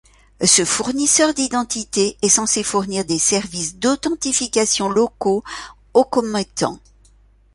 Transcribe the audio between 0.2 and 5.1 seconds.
Ce fournisseur d'identité est censé fournir des services d'authentification